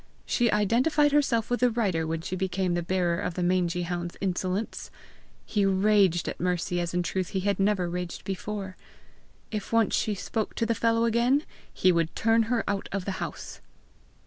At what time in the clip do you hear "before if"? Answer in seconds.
8.23-9.71